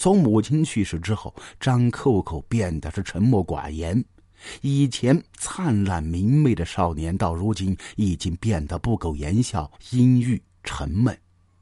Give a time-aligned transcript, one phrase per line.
[0.00, 4.02] 从母亲去世之后，张扣扣变得是沉默寡言。
[4.62, 11.14] 以前灿烂明媚的少年，到如今已经变得不苟言笑、阴郁沉闷。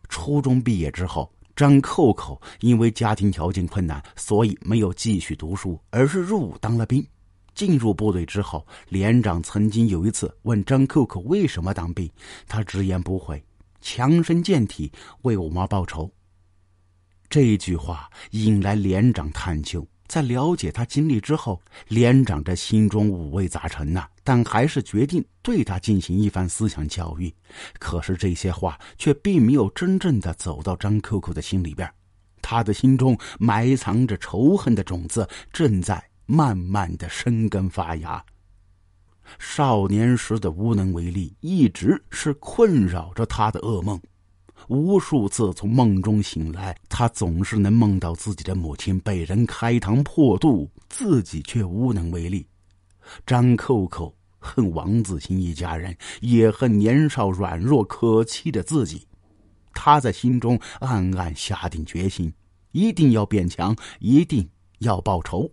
[0.09, 7.05] 初中毕业之后，张扣扣因为家庭条件困难，所以没有继续读书，而是入伍当了兵。
[7.57, 12.09] 进入部队之后，连长曾经有一次问张扣扣为什么当兵，
[12.47, 13.43] 他直言不讳，
[13.81, 14.93] 强身健体，
[15.23, 16.09] 为我妈报仇。
[17.31, 19.87] 这句话引来连长探究。
[20.07, 27.31] 在了解他经历之后，连长这心中五味杂陈呐，但还是决定对他进行一番思想教育。
[27.79, 31.87] 可是这些话却并没有真正的走到张扣扣的心里边，
[32.41, 38.25] 他的心中埋藏着仇恨的种子，正在慢慢的生根发芽。
[39.39, 44.01] 少年时的无能为力，一直是困扰着他的噩梦。
[44.67, 52.47] 无数次从梦中醒来，他总是能梦到自己的母亲被人开膛破肚，自己却无能为力。
[53.25, 59.07] 张扣扣恨王子新一家人，也恨年少软弱可欺的自己。
[59.73, 62.31] 他在心中暗暗下定决心，
[62.73, 64.47] 一定要变强，一定
[64.81, 65.51] 要报仇。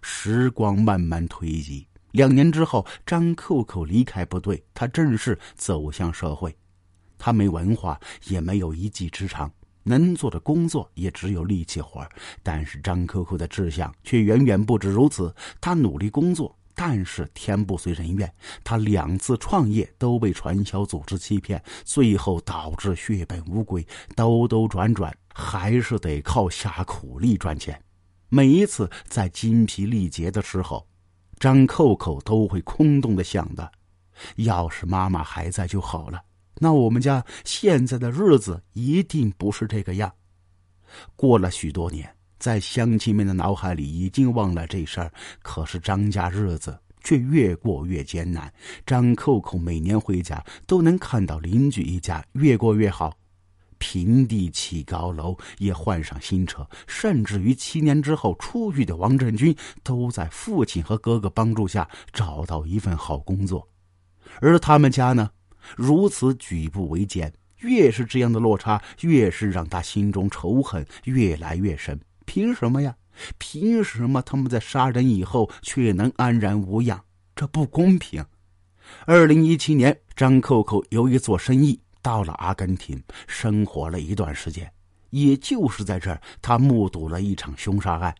[0.00, 6.56] 时光慢慢推移，两年之后，张扣扣离开部队，他正式走向社会。
[7.24, 9.48] 他没文化，也没有一技之长，
[9.84, 12.04] 能做的工作也只有力气活
[12.42, 15.32] 但是张扣扣的志向却远远不止如此。
[15.60, 18.28] 他努力工作，但是天不遂人愿。
[18.64, 23.86] 他两次创业都被传销组织欺骗，最后导致血本无归。
[24.16, 27.80] 兜兜转转，还是得靠下苦力赚钱。
[28.28, 30.84] 每一次在精疲力竭的时候，
[31.38, 33.70] 张扣扣都会空洞的想的：
[34.34, 36.20] 要是妈妈还在就好了。
[36.58, 40.12] 那我们家现在的日子一定不是这个样。
[41.16, 45.12] 过了许多年，在乡亲们的脑海里已经忘了这事儿。
[45.42, 48.52] 可是张家日子却越过越艰难。
[48.86, 53.16] 张扣扣每年回家都能看到邻居一家越过越好，
[53.78, 63.66] 平地起高楼，也换上新车，甚至于七年之后出狱的王振军都在父亲和哥哥帮助下找到一份好工作，
[64.40, 65.30] 而他们家呢？
[65.76, 71.98] 如此举步维艰，越是这样的落差，越是让他心中仇恨越来越深。
[72.24, 72.94] 凭什么呀？
[73.38, 76.98] 凭什么他们在杀人以后却能安然无恙？
[77.36, 78.24] 这不公平！
[79.06, 84.70] 二零一七年，张扣扣由于做生意到了阿根廷，生活了一段时间。
[85.10, 88.14] 也就是在这儿，他目睹了一场凶杀案，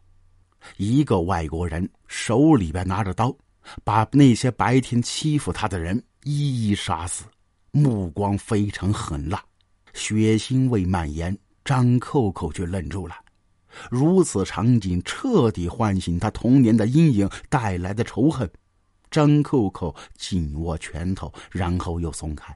[0.76, 3.34] 一个外国人手里边拿着刀，
[3.82, 7.24] 把那些白天欺负他的人一一杀死。
[7.70, 9.42] 目光非常狠辣，
[9.94, 11.36] 血腥味蔓延。
[11.64, 13.14] 张扣扣却愣住了。
[13.90, 18.50] 如此场景彻底唤醒他童年的阴影带来的仇恨。
[19.10, 22.54] 张扣扣紧握拳头，然后又松开。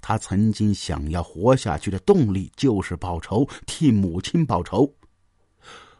[0.00, 4.92] 他曾经想要活下去的动力就是报仇，替母亲报仇。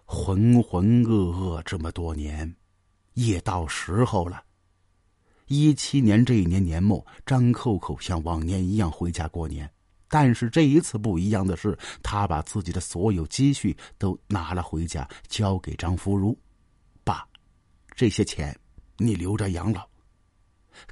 [0.04, 2.52] 浑浑噩噩这么多年，
[3.14, 4.42] 也到时候了。
[5.48, 9.70] 一七年这一年年末，张扣扣像往年一样回家过年，
[10.08, 16.36] 但是这一次不一样的是，他把自己的所有积蓄都拿了回家，交给张福如。
[17.04, 17.24] 爸，
[17.94, 18.58] 这些钱
[18.96, 19.88] 你留着养老。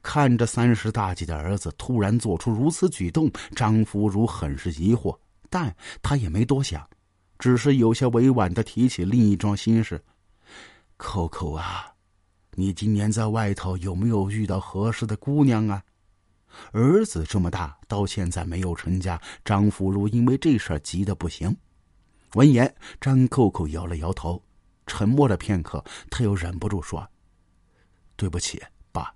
[0.03, 5.19] 看着三十大几的儿子突然做出如此举动，张福如很是疑惑，
[5.51, 6.89] 但他也没多想，
[7.41, 10.01] 只是有些委婉的提起另一桩心事
[10.97, 11.91] ：“扣扣啊。”
[12.57, 15.83] 你今年在外头有没有遇到合适的姑娘啊？
[16.73, 19.21] 儿子这么大，到现在没有成家。
[19.45, 21.57] 张福如因为这事急得不行。
[22.35, 24.41] 闻言，张扣扣摇了摇头，
[24.87, 27.09] 沉默了片刻，他又忍不住说
[28.15, 29.13] ：“对不起，爸。”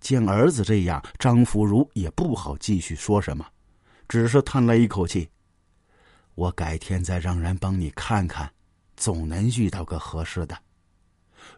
[0.00, 3.44] 见儿子这样，张福如也不好继续说什么，
[4.06, 5.28] 只是叹了一口气
[6.36, 8.52] ：“我改天再让人帮你看看，
[8.96, 10.56] 总能遇到个合适的。”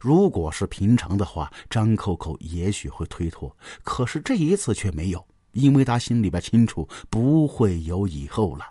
[0.00, 8.64] 如果是平常的话，张扣扣也许会推脱，可是这一次却没有，因为他心里边清楚不会有以后了。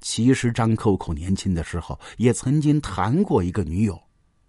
[0.00, 4.00] 其实张扣扣年轻的时候也曾经谈过一个女友，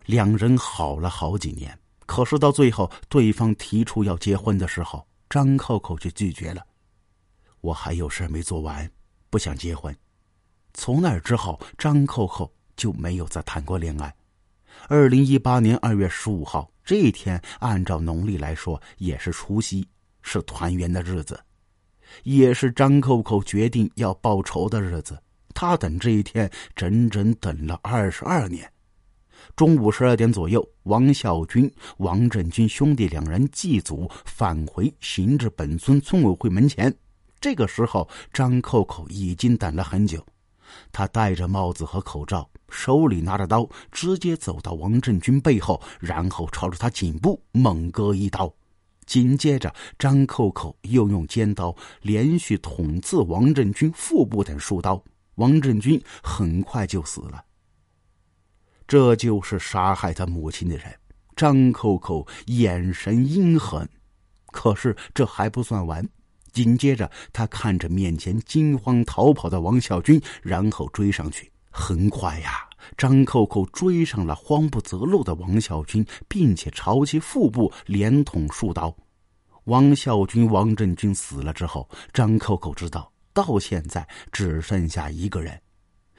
[0.06, 6.64] 两人好了好几年，可是到最后对方提出要结婚的时候，张扣扣却拒绝了。
[7.62, 8.90] 我还有事没做完，
[9.30, 9.96] 不想结婚。
[10.74, 14.16] 从那之后，张扣扣就没有再谈过恋爱。
[14.88, 19.88] 二零一八年二月十五号这一天，按照农历来说也是除夕，
[20.22, 21.40] 是团圆的日子，
[22.24, 25.18] 也是张扣扣决定要报仇的日子。
[25.54, 28.70] 他等这一天整整等了二十二年。
[29.56, 36.94] 中午十二点左右，王孝军、王振军兄弟两人祭祖返回行至本村村委会门前。
[37.40, 40.26] 这个时候，张扣扣已经等了很久。
[40.92, 48.54] 他戴着帽子和口罩，手里拿着刀，直接走到王振军背后，然后朝着他颈部猛割一刀。
[49.06, 55.04] 紧接着，张扣扣又用尖刀连续捅刺王振军腹部等数刀，
[55.36, 57.44] 王振军很快就死了。
[58.88, 60.94] 这就是杀害他母亲的人，
[61.36, 63.90] 张扣扣眼神阴狠。
[64.48, 66.08] 可是这还不算完，
[66.52, 71.52] 紧接着他看着面前惊慌逃跑的王小军，然后追上去。
[71.70, 72.68] 很快呀，
[72.98, 78.94] 张扣扣追上了慌不择路的王小军，并且朝其腹部连捅数刀。
[79.66, 85.62] 王孝军、王振军死了之后，张扣扣知道到现在只剩下一个人。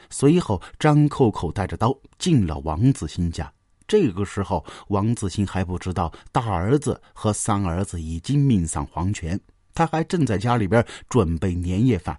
[0.08, 3.52] 随后，张扣扣带着刀进了王子欣家。
[3.86, 9.38] 这个时候，王子欣还不知道大儿子和三儿子已经命丧黄泉，
[9.74, 12.18] 他还正在家里边准备年夜饭。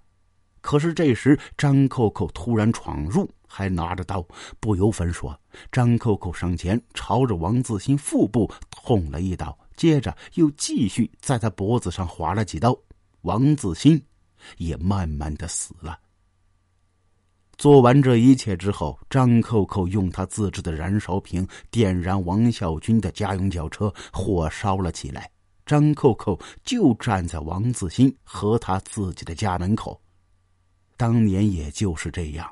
[0.61, 4.25] 可是这时，张扣扣突然闯入，还拿着刀，
[4.61, 5.37] 不由分说，
[5.71, 12.73] 张扣扣上前朝着王子兴腹部捅了一刀，接着又继续在他脖子上划了几刀，
[13.23, 14.01] 王子兴
[14.55, 15.99] 也慢慢的死了。
[17.57, 25.29] 做完这一切之后，张扣扣用他自制的燃烧瓶点燃王孝军的家用轿车，火烧了起来。
[25.65, 29.99] 张扣扣就站在王自新和他自己的家门口。
[30.97, 32.49] 当年也就是这样，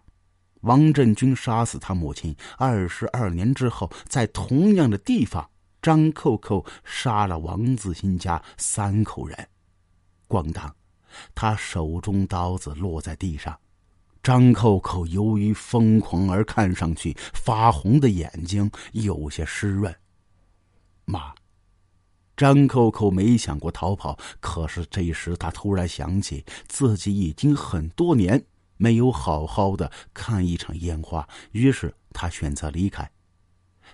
[0.62, 2.36] 王振军杀死他母亲。
[2.58, 5.48] 二十二年之后，在同样的地方，
[5.82, 9.48] 张扣扣杀了王自新家三口人。
[10.28, 10.74] 咣当，
[11.36, 13.58] 他手中刀子落在地上。
[14.24, 19.94] 张扣扣由于疯狂而看上去发红的眼睛有些湿润。
[21.06, 21.34] 妈，
[22.36, 28.44] 张扣扣没想过逃跑，可是这时他突然想起自己已经很多年
[28.78, 33.10] 没有好好的看一场烟花，于是他选择离开。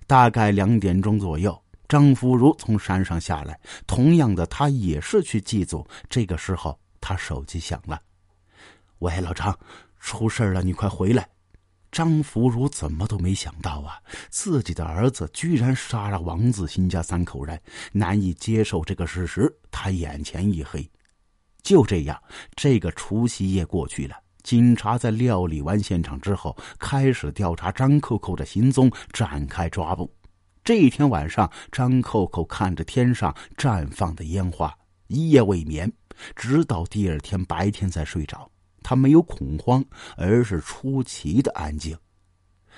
[0.05, 5.85] 大概两点钟左右，张福如从山上下来，同样的，他也是去祭祖。
[6.09, 8.01] 这个时候，他手机响了，
[8.99, 9.57] 喂，老张。
[9.99, 11.27] 出事了，你快回来！
[11.91, 13.97] 张福如怎么都没想到啊，
[14.29, 17.59] 自己的儿子居然杀了王子新家三口人，
[17.91, 20.87] 难以接受这个事实，他眼前一黑。
[21.63, 22.21] 就这样，
[22.55, 24.15] 这个除夕夜过去了。
[24.43, 30.13] 警察在料理完现场之后，开始调查张扣扣的行踪，展开抓捕。
[30.63, 34.73] 这一天晚上，张扣扣看着天上绽放的烟花，
[35.07, 35.91] 一夜未眠，
[36.35, 38.49] 直到第二天白天才睡着。
[38.87, 39.83] 他没有恐慌，
[40.15, 41.93] 而是出奇的安静。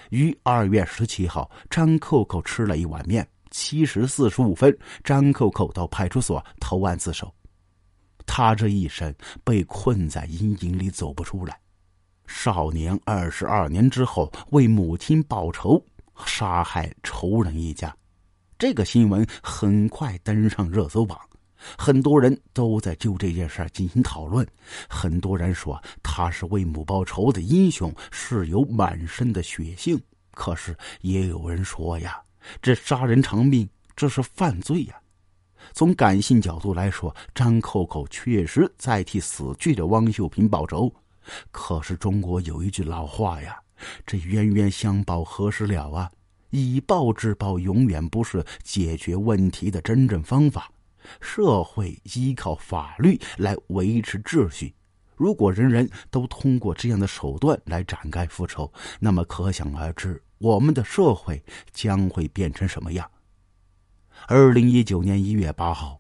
[0.09, 3.27] 于二月十七号，张扣扣吃了一碗面。
[3.51, 7.31] 七时四十五分，张扣扣到派出所投案自首。
[8.25, 9.13] 他这一生
[9.43, 11.59] 被困在阴影里走不出来。
[12.25, 15.79] 少年二十二年之后为母亲报仇，
[16.25, 17.95] 杀害仇人一家，
[18.57, 21.19] 这个新闻很快登上热搜榜。
[21.77, 24.47] 很多人都在就这件事进行讨论，
[24.89, 29.99] 很多人说他是为母报仇的英雄，是有满身的血性。
[30.31, 32.17] 可是也有人说呀，
[32.61, 34.95] 这杀人偿命，这是犯罪呀。
[35.73, 40.91] 从感性角度来说，张扣扣确实在替死去的汪秀萍报仇。
[41.51, 43.59] 可是中国有一句老话呀，
[44.05, 46.09] 这冤冤相报何时了啊？
[46.51, 50.71] 以暴制暴永远不是解决问题的真正方法。
[51.21, 54.73] 社会依靠法律来维持秩序，
[55.15, 63.09] 如果人人都通过这样的手段来展开复仇，那么可想而知，我们的社会将会变成什么样。
[64.27, 65.99] 二零一九年一月八号，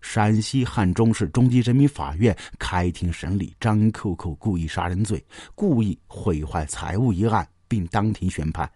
[0.00, 5.24] 陕西汉中市中级人民法院开庭审理张扣扣故意杀人罪、
[5.54, 8.70] 故意毁坏财物一案，并当庭宣判，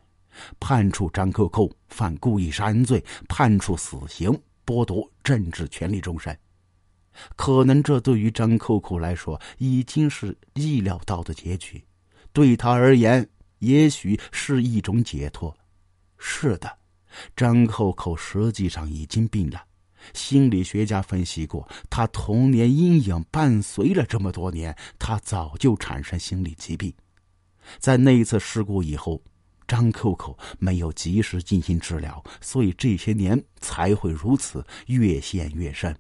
[0.61, 4.39] 判处张扣扣犯故意杀人罪，判处死刑。
[4.73, 6.35] 剥夺政治权利终身，
[7.37, 11.85] 可能这对于张扣扣来说已经是意料到的结局，
[12.33, 15.55] 对他而言也许是一种解脱。
[16.17, 16.75] 是的，
[17.37, 19.62] 张扣扣实际上已经病了。
[20.14, 26.91] 心理学家分析过，他童年阴影伴随了这么多年，他早就产生心理疾病。
[27.79, 29.23] 在那一次事故以后。
[29.66, 35.97] 张扣扣没有及时进行治疗，所以这些年才会如此越陷越深。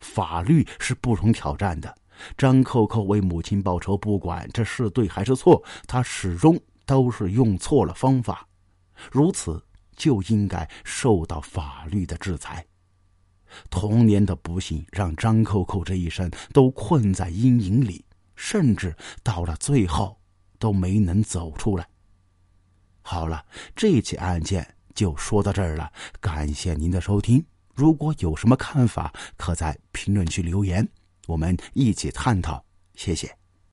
[0.00, 1.94] 法律是不容挑战的，
[2.36, 8.46] 张扣扣为母亲报仇，不管这是对还是错，他始终都是用错了方法，
[9.10, 9.64] 如此
[9.94, 12.66] 就应该受到法律的制裁。
[13.70, 18.04] 童年的不幸让张扣扣这一生都困在阴影里，
[18.34, 20.18] 甚至到了最后
[20.58, 21.86] 都没能走出来。
[23.02, 23.44] 好了，
[23.76, 27.44] 这起案件就说到这儿了，感谢您的收听。
[27.74, 30.88] 如果有什么看法，可在评论区留言，
[31.26, 32.64] 我们一起探讨。
[32.94, 33.41] 谢谢。